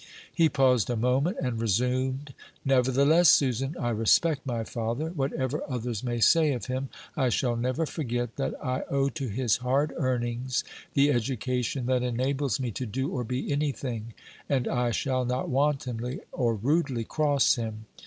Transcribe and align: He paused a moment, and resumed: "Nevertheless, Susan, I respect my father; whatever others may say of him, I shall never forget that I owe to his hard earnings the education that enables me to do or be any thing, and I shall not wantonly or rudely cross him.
He 0.33 0.49
paused 0.49 0.89
a 0.89 0.95
moment, 0.95 1.37
and 1.43 1.61
resumed: 1.61 2.33
"Nevertheless, 2.65 3.29
Susan, 3.29 3.75
I 3.79 3.89
respect 3.91 4.47
my 4.47 4.63
father; 4.63 5.11
whatever 5.11 5.61
others 5.69 6.03
may 6.03 6.19
say 6.19 6.53
of 6.53 6.65
him, 6.65 6.89
I 7.15 7.29
shall 7.29 7.55
never 7.55 7.85
forget 7.85 8.35
that 8.37 8.55
I 8.65 8.81
owe 8.89 9.09
to 9.09 9.27
his 9.27 9.57
hard 9.57 9.93
earnings 9.95 10.63
the 10.95 11.11
education 11.11 11.85
that 11.85 12.01
enables 12.01 12.59
me 12.59 12.71
to 12.71 12.87
do 12.87 13.11
or 13.11 13.23
be 13.23 13.51
any 13.51 13.71
thing, 13.71 14.15
and 14.49 14.67
I 14.67 14.89
shall 14.89 15.23
not 15.23 15.49
wantonly 15.49 16.21
or 16.31 16.55
rudely 16.55 17.03
cross 17.03 17.53
him. 17.53 17.85